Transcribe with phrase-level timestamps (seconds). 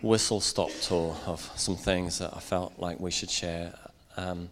[0.00, 3.74] whistle stop tour of some things that I felt like we should share.
[4.16, 4.48] Um,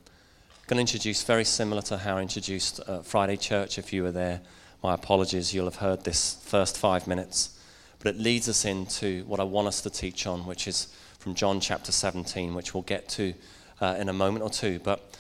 [0.67, 3.79] going to introduce very similar to how I introduced uh, Friday Church.
[3.79, 4.40] If you were there,
[4.82, 5.54] my apologies.
[5.54, 7.56] You'll have heard this first five minutes,
[8.01, 10.88] but it leads us into what I want us to teach on, which is
[11.21, 13.33] from John chapter 17, which we'll get to
[13.81, 14.81] uh, in a moment or two.
[14.81, 15.17] But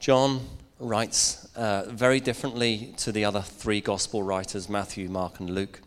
[0.00, 0.40] John
[0.78, 5.80] writes uh, very differently to the other three gospel writers, Matthew, Mark, and Luke.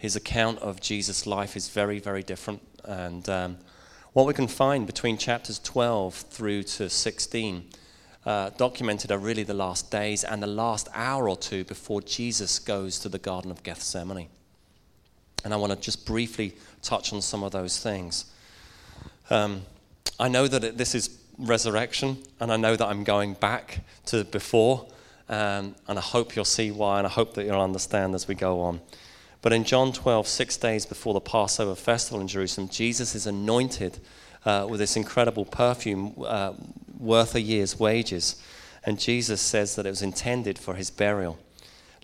[0.00, 2.62] His account of Jesus' life is very, very different.
[2.84, 3.58] And um,
[4.14, 7.64] what we can find between chapters 12 through to 16
[8.24, 12.58] uh, documented are really the last days and the last hour or two before Jesus
[12.58, 14.28] goes to the Garden of Gethsemane.
[15.44, 18.24] And I want to just briefly touch on some of those things.
[19.28, 19.66] Um,
[20.18, 24.24] I know that it, this is resurrection, and I know that I'm going back to
[24.24, 24.86] before,
[25.28, 28.34] um, and I hope you'll see why, and I hope that you'll understand as we
[28.34, 28.80] go on.
[29.42, 33.98] But in John 12, six days before the Passover festival in Jerusalem, Jesus is anointed
[34.44, 36.52] uh, with this incredible perfume uh,
[36.98, 38.42] worth a year's wages.
[38.84, 41.38] And Jesus says that it was intended for his burial.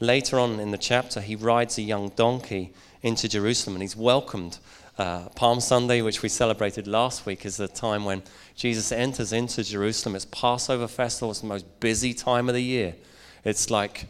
[0.01, 4.59] Later on in the chapter, he rides a young donkey into Jerusalem and he's welcomed.
[4.99, 8.23] Uh, Palm Sunday, which we celebrated last week, is the time when
[8.55, 10.17] Jesus enters into Jerusalem.
[10.17, 12.95] It's Passover festival, it's the most busy time of the year.
[13.45, 14.07] It's like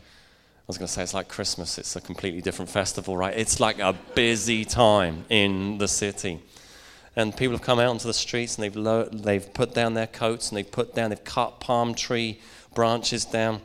[0.66, 3.36] was going to say it's like Christmas, it's a completely different festival, right?
[3.36, 6.40] It's like a busy time in the city.
[7.14, 10.06] And people have come out onto the streets and they've, lo- they've put down their
[10.06, 12.40] coats and they've put down, they've cut palm tree
[12.74, 13.60] branches down.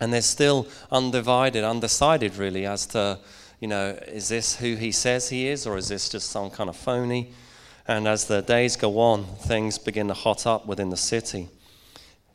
[0.00, 3.18] And they're still undivided, undecided really as to,
[3.58, 6.68] you know, is this who he says he is or is this just some kind
[6.68, 7.32] of phony?
[7.88, 11.48] And as the days go on, things begin to hot up within the city.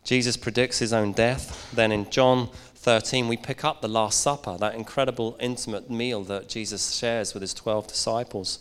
[0.03, 1.71] Jesus predicts his own death.
[1.73, 2.49] Then in John
[2.81, 7.41] 13, we pick up the Last Supper, that incredible intimate meal that Jesus shares with
[7.41, 8.59] his 12 disciples.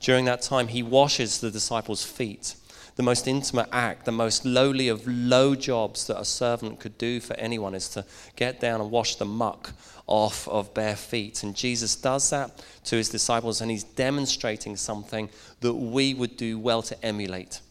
[0.00, 2.56] During that time, he washes the disciples' feet,
[2.96, 7.20] the most intimate act, the most lowly of low jobs that a servant could do
[7.20, 8.04] for anyone is to
[8.36, 9.72] get down and wash the muck
[10.06, 11.42] off of bare feet.
[11.42, 15.30] And Jesus does that to his disciples, and he's demonstrating something
[15.60, 17.62] that we would do well to emulate.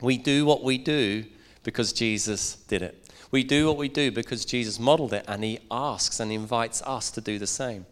[0.00, 1.26] We do what we do
[1.64, 3.01] because Jesus did it.
[3.32, 7.10] We do what we do because Jesus modeled it and he asks and invites us
[7.12, 7.86] to do the same.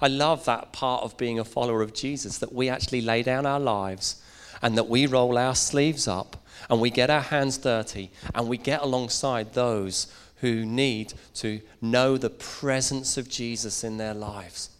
[0.00, 3.46] I love that part of being a follower of Jesus that we actually lay down
[3.46, 4.20] our lives
[4.60, 8.58] and that we roll our sleeves up and we get our hands dirty and we
[8.58, 14.70] get alongside those who need to know the presence of Jesus in their lives.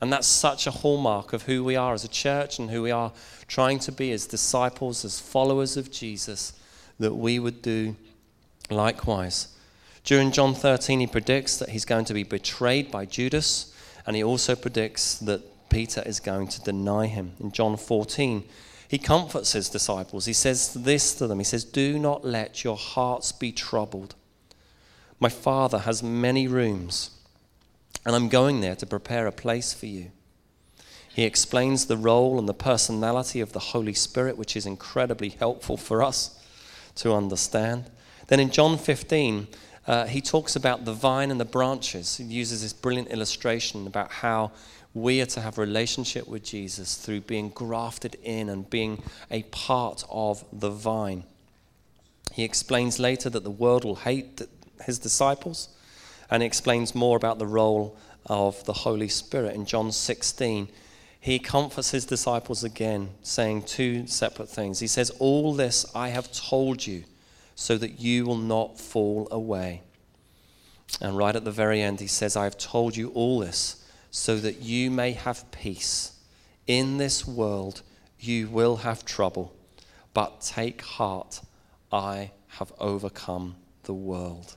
[0.00, 2.90] And that's such a hallmark of who we are as a church and who we
[2.90, 3.12] are
[3.48, 6.52] trying to be as disciples, as followers of Jesus,
[6.98, 7.96] that we would do
[8.70, 9.48] Likewise,
[10.04, 13.74] during John 13, he predicts that he's going to be betrayed by Judas,
[14.06, 17.32] and he also predicts that Peter is going to deny him.
[17.40, 18.44] In John 14,
[18.88, 20.26] he comforts his disciples.
[20.26, 24.14] He says this to them He says, Do not let your hearts be troubled.
[25.20, 27.10] My Father has many rooms,
[28.06, 30.10] and I'm going there to prepare a place for you.
[31.14, 35.76] He explains the role and the personality of the Holy Spirit, which is incredibly helpful
[35.76, 36.40] for us
[36.96, 37.90] to understand.
[38.30, 39.48] Then in John 15,
[39.88, 42.16] uh, he talks about the vine and the branches.
[42.16, 44.52] He uses this brilliant illustration about how
[44.94, 49.02] we are to have a relationship with Jesus through being grafted in and being
[49.32, 51.24] a part of the vine.
[52.32, 54.42] He explains later that the world will hate
[54.84, 55.68] his disciples,
[56.30, 59.56] and he explains more about the role of the Holy Spirit.
[59.56, 60.68] In John 16,
[61.18, 64.78] he comforts his disciples again, saying two separate things.
[64.78, 67.02] He says, All this I have told you
[67.60, 69.82] so that you will not fall away.
[70.98, 74.38] And right at the very end, he says, I have told you all this so
[74.38, 76.14] that you may have peace.
[76.66, 77.82] In this world,
[78.18, 79.54] you will have trouble,
[80.14, 81.42] but take heart,
[81.92, 84.56] I have overcome the world.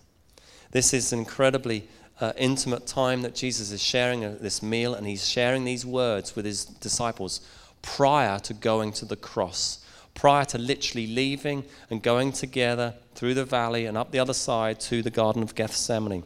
[0.72, 1.90] This is an incredibly
[2.22, 6.38] uh, intimate time that Jesus is sharing uh, this meal, and he's sharing these words
[6.38, 7.42] with his disciples
[7.82, 13.46] prior to going to the cross prior to literally leaving and going together through the
[13.46, 16.24] valley and up the other side to the Garden of Gethsemane,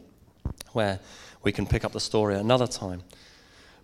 [0.72, 1.00] where
[1.42, 3.02] we can pick up the story another time.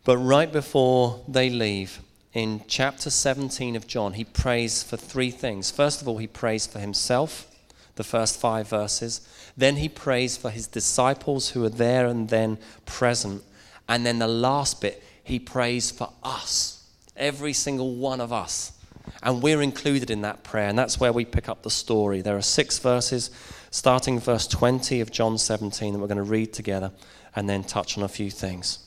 [0.05, 2.01] But right before they leave,
[2.35, 5.71] in chapter 17 of John, he prays for three things.
[5.71, 7.47] First of all, he prays for himself,
[7.95, 9.21] the first five verses.
[9.57, 13.43] Then he prays for his disciples who are there and then present.
[13.89, 16.85] And then the last bit, he prays for us,
[17.17, 18.74] every single one of us
[19.23, 22.21] and we're included in that prayer, and that's where we pick up the story.
[22.21, 23.31] There are six verses,
[23.71, 26.91] starting verse 20 of John 17, that we're going to read together
[27.37, 28.79] and then touch on a few things.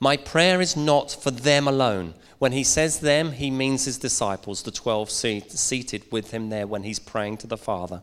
[0.00, 2.14] My prayer is not for them alone.
[2.38, 6.84] When he says them, he means his disciples, the 12 seated with him there when
[6.84, 8.02] he's praying to the Father.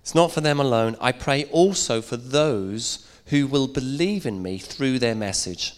[0.00, 0.96] It's not for them alone.
[1.00, 5.74] I pray also for those who will believe in me through their message,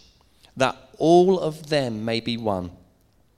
[0.56, 2.70] that all of them may be one.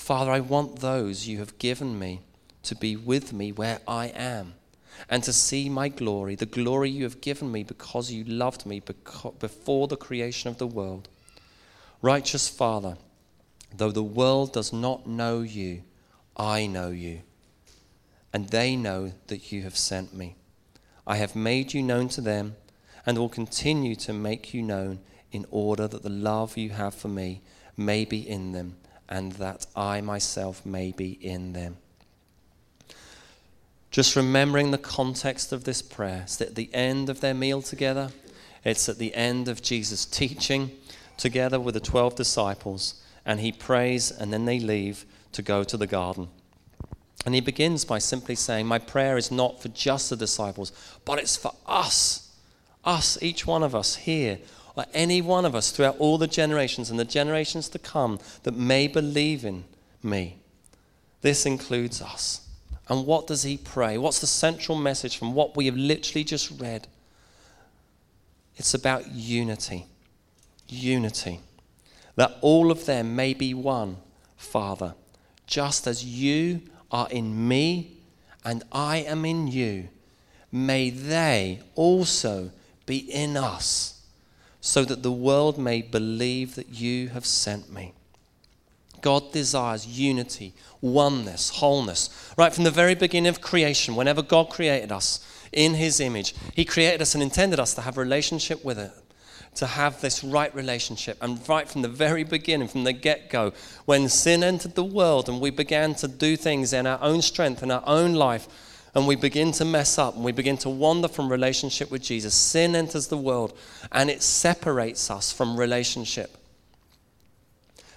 [0.00, 2.22] Father, I want those you have given me
[2.62, 4.54] to be with me where I am
[5.10, 8.80] and to see my glory, the glory you have given me because you loved me
[8.80, 11.10] before the creation of the world.
[12.00, 12.96] Righteous Father,
[13.76, 15.82] though the world does not know you,
[16.34, 17.20] I know you,
[18.32, 20.34] and they know that you have sent me.
[21.06, 22.56] I have made you known to them
[23.04, 25.00] and will continue to make you known
[25.30, 27.42] in order that the love you have for me
[27.76, 28.76] may be in them
[29.10, 31.76] and that I myself may be in them.
[33.90, 36.20] Just remembering the context of this prayer.
[36.22, 38.12] It's at the end of their meal together,
[38.64, 40.70] it's at the end of Jesus' teaching
[41.16, 45.76] together with the 12 disciples, and he prays, and then they leave to go to
[45.76, 46.28] the garden.
[47.26, 50.72] And he begins by simply saying, My prayer is not for just the disciples,
[51.04, 52.34] but it's for us.
[52.84, 54.38] Us, each one of us here,
[54.80, 58.56] or any one of us throughout all the generations and the generations to come that
[58.56, 59.64] may believe in
[60.02, 60.38] me.
[61.20, 62.48] This includes us.
[62.88, 63.98] And what does he pray?
[63.98, 66.88] What's the central message from what we have literally just read?
[68.56, 69.86] It's about unity.
[70.68, 71.40] Unity.
[72.16, 73.98] That all of them may be one,
[74.36, 74.94] Father,
[75.46, 77.98] just as you are in me
[78.44, 79.88] and I am in you.
[80.50, 82.50] May they also
[82.86, 83.99] be in us,
[84.60, 87.94] so that the world may believe that you have sent me.
[89.00, 92.32] God desires unity, oneness, wholeness.
[92.36, 96.64] Right from the very beginning of creation, whenever God created us in his image, he
[96.64, 98.92] created us and intended us to have a relationship with it,
[99.54, 101.16] to have this right relationship.
[101.22, 103.52] And right from the very beginning, from the get go,
[103.86, 107.62] when sin entered the world and we began to do things in our own strength,
[107.62, 108.48] in our own life,
[108.94, 112.34] and we begin to mess up and we begin to wander from relationship with Jesus,
[112.34, 113.56] sin enters the world
[113.92, 116.36] and it separates us from relationship.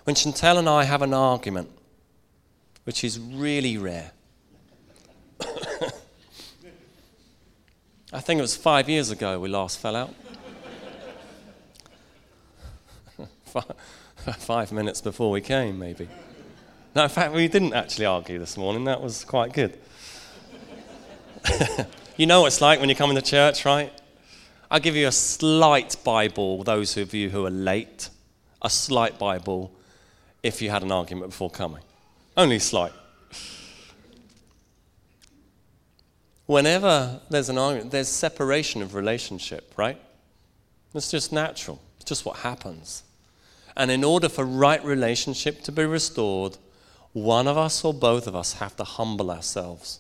[0.03, 1.69] When Chantel and I have an argument,
[2.83, 4.11] which is really rare,
[8.11, 10.13] I think it was five years ago we last fell out.
[14.37, 16.07] five minutes before we came, maybe.
[16.95, 18.83] No, in fact, we didn't actually argue this morning.
[18.85, 19.79] That was quite good.
[22.17, 23.91] you know what it's like when you come into church, right?
[24.69, 28.09] I'll give you a slight Bible, those of you who are late,
[28.61, 29.71] a slight Bible
[30.41, 31.81] if you had an argument before coming.
[32.35, 32.93] Only slight.
[36.45, 39.99] Whenever there's an argument, there's separation of relationship, right?
[40.93, 41.81] It's just natural.
[41.97, 43.03] It's just what happens.
[43.77, 46.57] And in order for right relationship to be restored,
[47.13, 49.99] one of us or both of us have to humble ourselves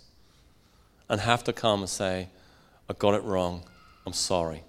[1.13, 2.27] and have to come and say,
[2.89, 3.63] I got it wrong.
[4.03, 4.63] I'm sorry.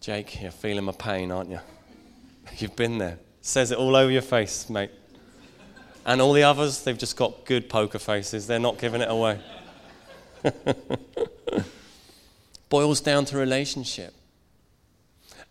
[0.00, 1.60] Jake, you're feeling my pain, aren't you?
[2.56, 3.18] You've been there.
[3.42, 4.90] Says it all over your face, mate.
[6.06, 8.46] And all the others, they've just got good poker faces.
[8.46, 9.38] They're not giving it away.
[12.70, 14.14] Boils down to relationship.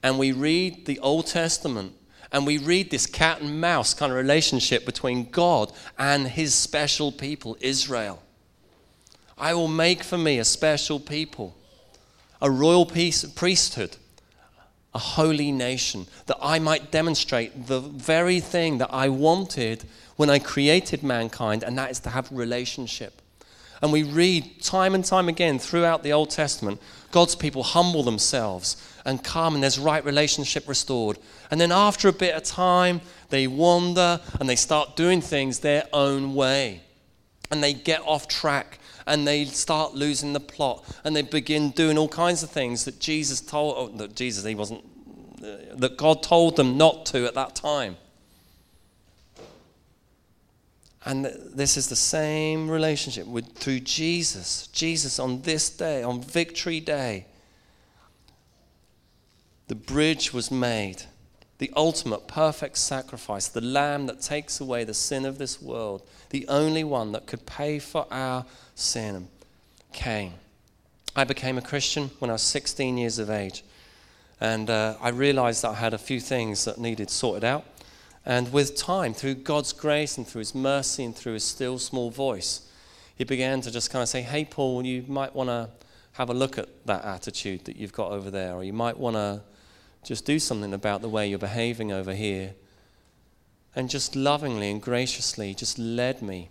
[0.01, 1.93] And we read the Old Testament
[2.33, 7.11] and we read this cat and mouse kind of relationship between God and his special
[7.11, 8.21] people, Israel.
[9.37, 11.55] I will make for me a special people,
[12.41, 13.97] a royal priesthood
[14.93, 19.85] a holy nation, that I might demonstrate the very thing that I wanted
[20.17, 23.21] when I created mankind, and that is to have relationship.
[23.83, 28.77] And we read time and time again throughout the Old Testament, God's people humble themselves
[29.03, 31.19] and come, and there's right relationship restored.
[31.51, 35.83] And then after a bit of time, they wander and they start doing things their
[35.91, 36.81] own way.
[37.51, 41.97] And they get off track and they start losing the plot and they begin doing
[41.97, 44.81] all kinds of things that Jesus told oh, that Jesus he wasn't
[45.43, 47.97] uh, that God told them not to at that time.
[51.05, 54.67] And this is the same relationship with through Jesus.
[54.67, 57.25] Jesus on this day, on victory day,
[59.67, 61.03] The bridge was made.
[61.59, 66.47] The ultimate perfect sacrifice, the lamb that takes away the sin of this world, the
[66.47, 68.45] only one that could pay for our
[68.75, 69.29] sin,
[69.93, 70.33] came.
[71.15, 73.63] I became a Christian when I was 16 years of age.
[74.41, 77.65] And uh, I realized that I had a few things that needed sorted out.
[78.25, 82.09] And with time, through God's grace and through His mercy and through His still small
[82.09, 82.61] voice,
[83.15, 85.69] He began to just kind of say, Hey, Paul, you might want to
[86.13, 89.15] have a look at that attitude that you've got over there, or you might want
[89.15, 89.41] to
[90.03, 92.53] just do something about the way you're behaving over here.
[93.75, 96.49] And just lovingly and graciously just led me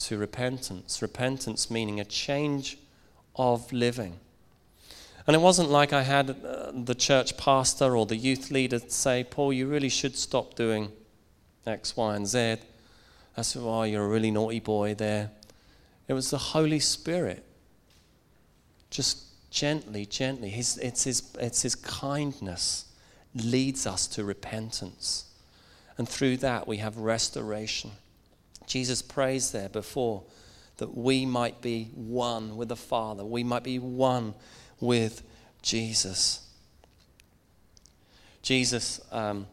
[0.00, 1.00] to repentance.
[1.00, 2.78] Repentance meaning a change
[3.36, 4.18] of living.
[5.28, 9.24] And it wasn't like I had uh, the church pastor or the youth leader say,
[9.24, 10.90] Paul, you really should stop doing
[11.66, 12.56] X, Y, and Z.
[13.36, 15.30] I said, Oh, you're a really naughty boy there.
[16.08, 17.44] It was the Holy Spirit.
[18.88, 20.48] Just gently, gently.
[20.48, 22.86] His, it's, his, it's his kindness
[23.34, 25.26] leads us to repentance.
[25.98, 27.90] And through that, we have restoration.
[28.66, 30.22] Jesus prays there before
[30.78, 34.32] that we might be one with the Father, we might be one
[34.80, 35.22] with
[35.62, 36.46] Jesus.
[38.42, 39.46] Jesus, um,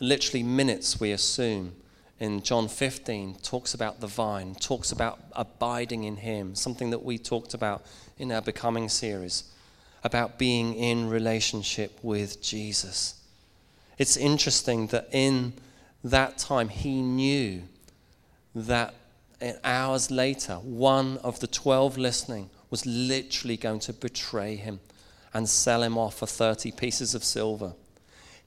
[0.00, 1.74] literally minutes, we assume,
[2.18, 7.18] in John 15, talks about the vine, talks about abiding in Him, something that we
[7.18, 7.84] talked about
[8.18, 9.44] in our Becoming series,
[10.04, 13.22] about being in relationship with Jesus.
[13.98, 15.54] It's interesting that in
[16.04, 17.62] that time, He knew
[18.54, 18.94] that
[19.64, 24.80] hours later, one of the 12 listening was literally going to betray him
[25.34, 27.74] and sell him off for 30 pieces of silver.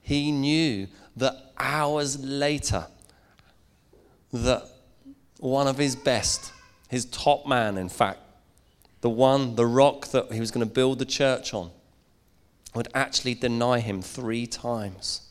[0.00, 2.86] He knew that hours later,
[4.32, 4.68] that
[5.38, 6.52] one of his best,
[6.88, 8.18] his top man, in fact,
[9.00, 11.70] the one, the rock that he was going to build the church on,
[12.74, 15.28] would actually deny him three times.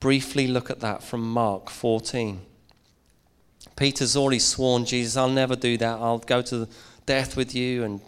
[0.00, 2.40] Briefly look at that from Mark 14.
[3.76, 5.98] Peter's already sworn, Jesus, I'll never do that.
[5.98, 6.68] I'll go to
[7.06, 7.84] death with you.
[7.84, 8.00] And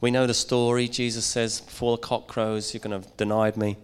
[0.00, 0.88] we know the story.
[0.88, 3.76] Jesus says, Before the cock crows, you're going to have denied me.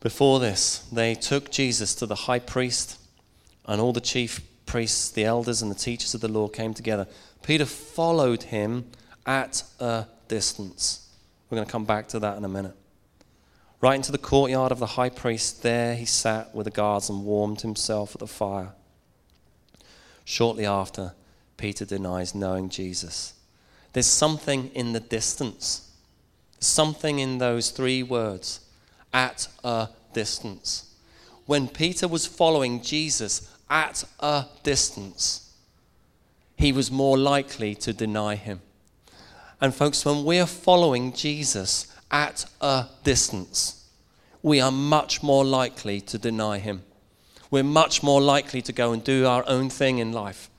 [0.00, 2.98] Before this, they took Jesus to the high priest,
[3.66, 7.06] and all the chief priests, the elders, and the teachers of the law came together.
[7.42, 8.86] Peter followed him
[9.24, 11.08] at a distance.
[11.48, 12.76] We're going to come back to that in a minute.
[13.80, 17.24] Right into the courtyard of the high priest, there he sat with the guards and
[17.24, 18.72] warmed himself at the fire.
[20.24, 21.14] Shortly after,
[21.56, 23.34] Peter denies knowing Jesus.
[23.92, 25.90] There's something in the distance,
[26.60, 28.60] something in those three words
[29.12, 30.94] at a distance.
[31.46, 35.52] When Peter was following Jesus at a distance,
[36.56, 38.60] he was more likely to deny him.
[39.60, 43.86] And, folks, when we're following Jesus at a distance,
[44.42, 46.82] we are much more likely to deny him
[47.50, 50.50] we're much more likely to go and do our own thing in life.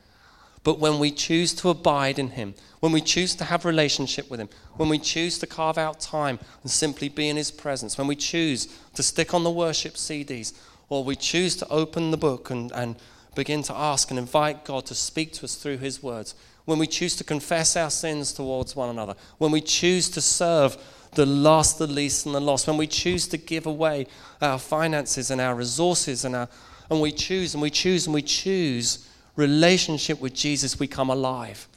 [0.68, 4.42] But when we choose to abide in Him, when we choose to have relationship with
[4.42, 8.06] Him, when we choose to carve out time and simply be in His presence, when
[8.06, 10.52] we choose to stick on the worship CDs,
[10.90, 12.98] or we choose to open the book and, and
[13.34, 16.88] begin to ask and invite God to speak to us through His words, when we
[16.88, 20.76] choose to confess our sins towards one another, when we choose to serve
[21.14, 24.06] the lost, the least, and the lost, when we choose to give away
[24.42, 26.50] our finances and our resources and our
[26.90, 29.07] and we choose and we choose and we choose
[29.38, 31.68] relationship with Jesus, we come alive.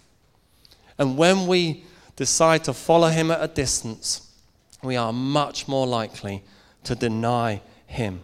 [0.99, 1.85] And when we
[2.17, 4.35] decide to follow him at a distance,
[4.83, 6.43] we are much more likely
[6.85, 8.23] to deny him.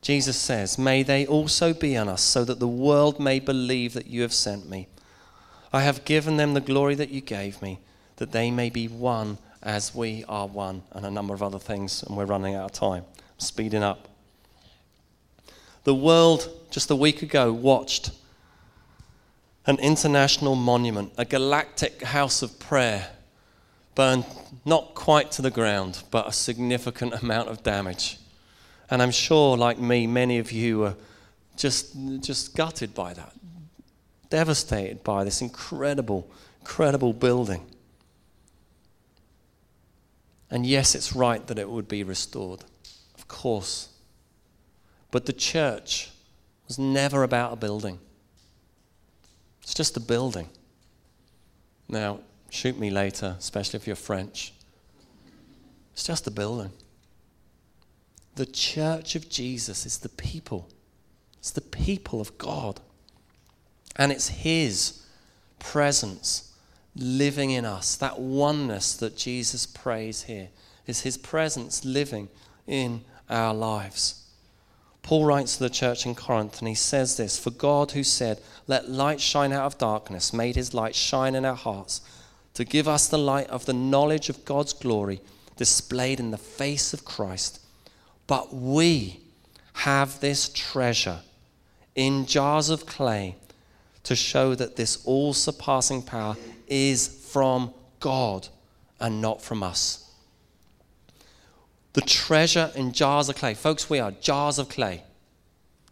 [0.00, 4.06] Jesus says, May they also be on us, so that the world may believe that
[4.06, 4.86] you have sent me.
[5.72, 7.80] I have given them the glory that you gave me,
[8.16, 12.02] that they may be one as we are one, and a number of other things,
[12.04, 13.04] and we're running out of time.
[13.38, 14.08] speeding up.
[15.86, 18.10] The world, just a week ago, watched
[19.66, 23.10] an international monument, a galactic house of prayer,
[23.94, 24.24] burn
[24.64, 28.18] not quite to the ground, but a significant amount of damage.
[28.90, 30.96] And I'm sure, like me, many of you are
[31.56, 33.32] just, just gutted by that,
[34.28, 36.28] devastated by this incredible,
[36.62, 37.64] incredible building.
[40.50, 42.64] And yes, it's right that it would be restored.
[43.14, 43.90] Of course.
[45.10, 46.10] But the church
[46.66, 47.98] was never about a building,
[49.62, 50.48] it's just a building.
[51.88, 52.18] Now,
[52.50, 54.52] shoot me later, especially if you're French.
[55.92, 56.72] It's just a building.
[58.34, 60.68] The church of Jesus is the people.
[61.38, 62.80] It's the people of God.
[63.94, 65.06] And it's His
[65.60, 66.46] presence
[66.96, 70.48] living in us, that oneness that Jesus prays here,
[70.86, 72.28] is his presence living
[72.66, 74.25] in our lives.
[75.06, 78.40] Paul writes to the church in Corinth and he says this For God, who said,
[78.66, 82.00] Let light shine out of darkness, made his light shine in our hearts
[82.54, 85.20] to give us the light of the knowledge of God's glory
[85.56, 87.60] displayed in the face of Christ.
[88.26, 89.20] But we
[89.74, 91.20] have this treasure
[91.94, 93.36] in jars of clay
[94.02, 96.36] to show that this all surpassing power
[96.66, 98.48] is from God
[98.98, 100.05] and not from us
[101.96, 103.54] the treasure in jars of clay.
[103.54, 105.02] Folks, we are jars of clay.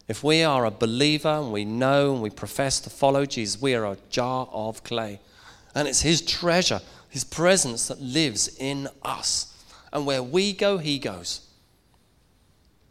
[0.06, 3.74] If we are a believer and we know and we profess to follow Jesus, we
[3.74, 5.18] are a jar of clay.
[5.74, 9.56] And it's His treasure, His presence that lives in us.
[9.94, 11.48] And where we go, He goes.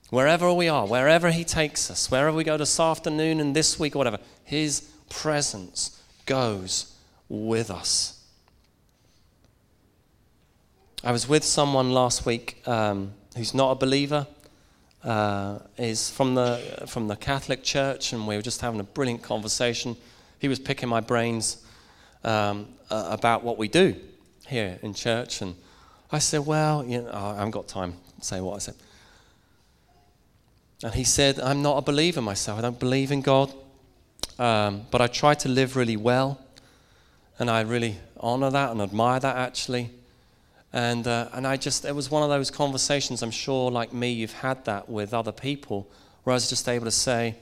[0.10, 3.96] Wherever we are, wherever He takes us, wherever we go this afternoon and this week
[3.96, 6.96] or whatever, His presence goes
[7.29, 8.23] with us.
[11.05, 14.25] I was with someone last week um, who's not a believer,
[15.03, 19.22] uh, is from the, from the Catholic Church, and we were just having a brilliant
[19.22, 19.98] conversation.
[20.39, 21.62] He was picking my brains
[22.24, 23.98] um, uh, about what we do
[24.48, 25.55] here in church, and
[26.10, 28.75] I said, Well, you know, I haven't got time to say what I said.
[30.83, 32.60] And he said, I'm not a believer myself.
[32.60, 33.53] I don't believe in God,
[34.39, 36.39] um, but I try to live really well,
[37.39, 39.89] and I really honor that and admire that actually.
[40.74, 44.12] And, uh, and I just, it was one of those conversations, I'm sure, like me,
[44.12, 45.88] you've had that with other people,
[46.24, 47.36] where I was just able to say,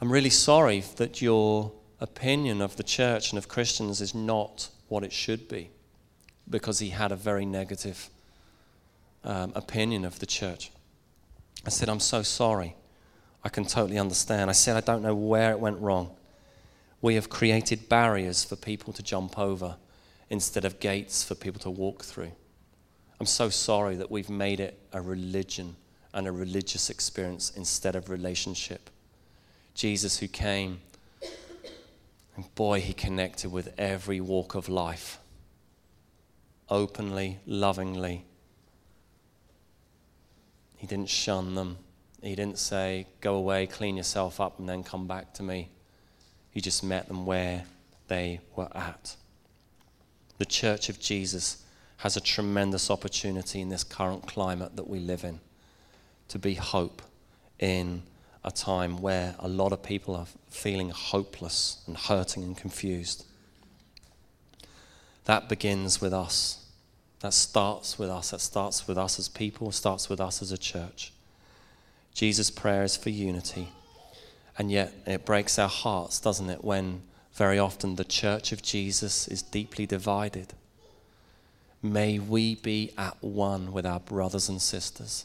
[0.00, 5.04] I'm really sorry that your opinion of the church and of Christians is not what
[5.04, 5.70] it should be,
[6.48, 8.10] because he had a very negative
[9.24, 10.70] um, opinion of the church.
[11.64, 12.76] I said, I'm so sorry.
[13.42, 14.50] I can totally understand.
[14.50, 16.10] I said, I don't know where it went wrong.
[17.00, 19.76] We have created barriers for people to jump over
[20.30, 22.32] instead of gates for people to walk through.
[23.20, 25.76] I'm so sorry that we've made it a religion
[26.12, 28.90] and a religious experience instead of relationship.
[29.74, 30.80] Jesus, who came,
[32.36, 35.18] and boy, he connected with every walk of life
[36.70, 38.24] openly, lovingly.
[40.76, 41.78] He didn't shun them.
[42.22, 45.70] He didn't say, Go away, clean yourself up, and then come back to me.
[46.50, 47.64] He just met them where
[48.08, 49.16] they were at
[50.38, 51.64] the church of Jesus
[51.98, 55.40] has a tremendous opportunity in this current climate that we live in
[56.28, 57.02] to be hope
[57.58, 58.02] in
[58.44, 63.26] a time where a lot of people are feeling hopeless and hurting and confused.
[65.24, 66.64] That begins with us.
[67.20, 68.30] That starts with us.
[68.30, 71.12] That starts with us as people, starts with us as a church.
[72.14, 73.68] Jesus' prayer is for unity.
[74.56, 77.02] And yet it breaks our hearts, doesn't it, when
[77.38, 80.54] very often, the church of Jesus is deeply divided.
[81.80, 85.24] May we be at one with our brothers and sisters.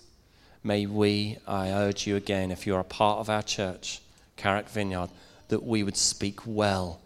[0.64, 4.00] May we, I urge you again, if you're a part of our church,
[4.38, 5.10] Carrick Vineyard,
[5.48, 7.02] that we would speak well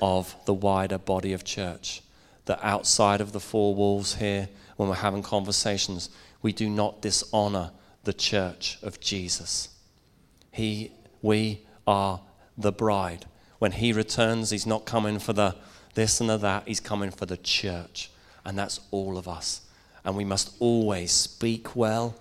[0.00, 2.00] of the wider body of church.
[2.44, 6.10] That outside of the four walls here, when we're having conversations,
[6.42, 7.72] we do not dishonor
[8.04, 9.68] the church of Jesus.
[10.52, 12.20] He, we are
[12.56, 13.26] the bride.
[13.64, 15.56] When he returns, he's not coming for the
[15.94, 18.10] this and the that, he's coming for the church.
[18.44, 19.62] And that's all of us.
[20.04, 22.14] And we must always speak well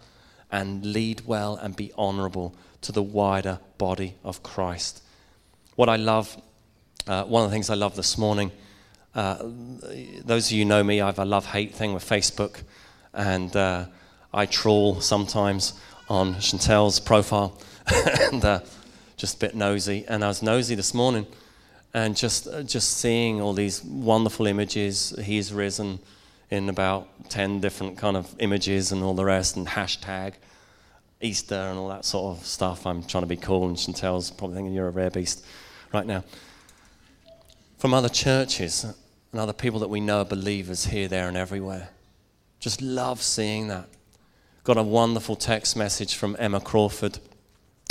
[0.50, 5.04] and lead well and be honorable to the wider body of Christ.
[5.76, 6.42] What I love,
[7.08, 8.50] uh, one of the things I love this morning,
[9.14, 9.36] uh,
[10.24, 12.64] those of you know me, I have a love hate thing with Facebook.
[13.14, 13.88] And uh,
[14.34, 15.74] I troll sometimes
[16.08, 17.60] on Chantel's profile.
[18.32, 18.62] and uh,
[19.24, 20.04] just a bit nosy.
[20.10, 21.26] And I was nosy this morning
[21.94, 25.16] and just, uh, just seeing all these wonderful images.
[25.24, 26.00] He's risen
[26.52, 30.34] in about 10 different kind of images and all the rest, and hashtag
[31.22, 32.86] Easter and all that sort of stuff.
[32.86, 35.46] I'm trying to be cool, and Chantel's probably thinking you're a rare beast
[35.94, 36.26] right now.
[37.78, 41.88] From other churches and other people that we know are believers here, there, and everywhere.
[42.60, 43.88] Just love seeing that.
[44.66, 47.20] Got a wonderful text message from Emma Crawford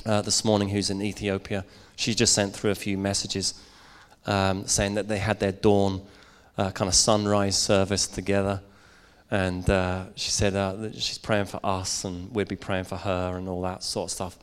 [0.06, 1.64] uh, this morning who's in Ethiopia.
[1.96, 3.54] She just sent through a few messages
[4.26, 6.02] um, saying that they had their dawn
[6.58, 8.60] uh, kind of sunrise service together.
[9.30, 12.96] And uh, she said uh, that she's praying for us and we'd be praying for
[12.96, 14.38] her and all that sort of stuff.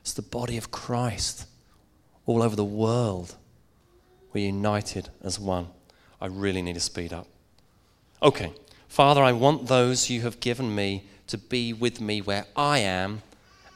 [0.00, 1.46] It's the body of Christ
[2.26, 3.36] all over the world.
[4.32, 5.68] We're united as one.
[6.20, 7.26] I really need to speed up.
[8.22, 8.52] Okay,
[8.88, 13.22] Father, I want those you have given me to be with me where I am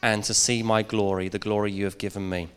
[0.03, 2.49] and to see my glory, the glory you have given me.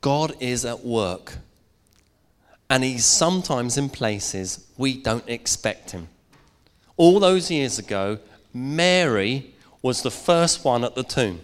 [0.00, 1.38] God is at work.
[2.68, 6.08] And He's sometimes in places we don't expect Him.
[6.96, 8.18] All those years ago,
[8.52, 11.40] Mary was the first one at the tomb.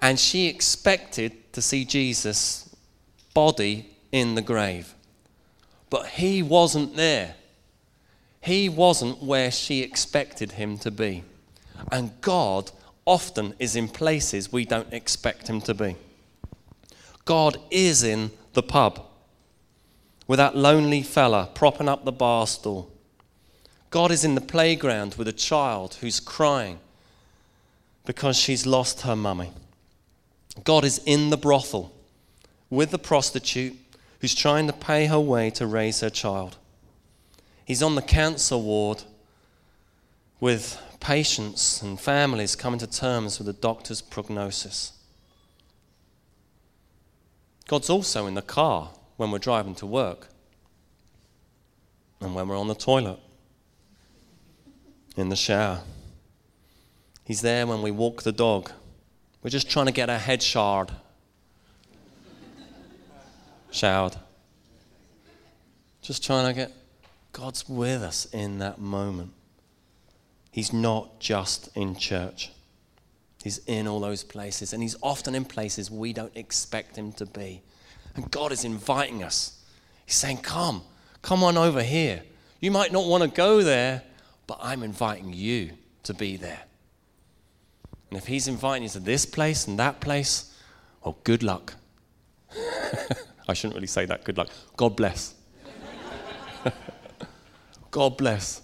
[0.00, 2.74] And she expected to see Jesus'
[3.34, 4.94] body in the grave.
[5.90, 7.34] But he wasn't there.
[8.46, 11.24] He wasn't where she expected him to be.
[11.90, 12.70] And God
[13.04, 15.96] often is in places we don't expect him to be.
[17.24, 19.04] God is in the pub
[20.28, 22.88] with that lonely fella propping up the bar stool.
[23.90, 26.78] God is in the playground with a child who's crying
[28.04, 29.50] because she's lost her mummy.
[30.62, 31.92] God is in the brothel
[32.70, 33.76] with the prostitute
[34.20, 36.58] who's trying to pay her way to raise her child.
[37.66, 39.02] He's on the cancer ward
[40.38, 44.92] with patients and families coming to terms with the doctor's prognosis.
[47.66, 50.28] God's also in the car when we're driving to work
[52.20, 53.18] and when we're on the toilet,
[55.16, 55.80] in the shower.
[57.24, 58.70] He's there when we walk the dog.
[59.42, 60.92] We're just trying to get our head showered.
[63.72, 64.14] showered.
[66.00, 66.72] Just trying to get
[67.36, 69.30] God's with us in that moment.
[70.50, 72.50] He's not just in church.
[73.44, 77.26] He's in all those places, and He's often in places we don't expect Him to
[77.26, 77.60] be.
[78.14, 79.62] And God is inviting us.
[80.06, 80.80] He's saying, Come,
[81.20, 82.22] come on over here.
[82.58, 84.02] You might not want to go there,
[84.46, 85.72] but I'm inviting you
[86.04, 86.62] to be there.
[88.08, 90.58] And if He's inviting you to this place and that place,
[91.04, 91.74] well, good luck.
[93.46, 94.24] I shouldn't really say that.
[94.24, 94.48] Good luck.
[94.78, 95.34] God bless.
[97.96, 98.60] God bless.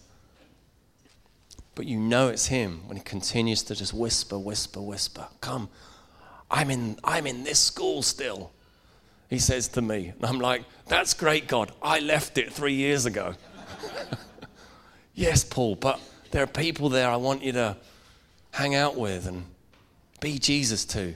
[1.75, 5.27] But you know it's Him when He continues to just whisper, whisper, whisper.
[5.41, 5.71] Come,
[6.51, 8.53] I'm in, I'm in this school still
[9.33, 10.13] he says to me.
[10.15, 11.73] And I'm like, That's great, God.
[11.81, 13.35] I left it three years ago.
[15.15, 15.99] yes, Paul, but
[16.33, 17.79] there are people there I want you to
[18.51, 19.47] hang out with and
[20.21, 21.15] be Jesus to.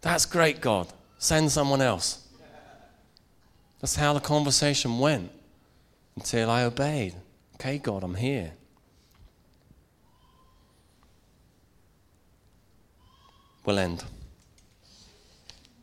[0.00, 0.88] That's great, God.
[1.18, 2.26] Send someone else.
[3.80, 5.30] That's how the conversation went
[6.16, 7.14] until I obeyed.
[7.54, 8.52] Okay, God, I'm here.
[13.64, 14.04] We'll end.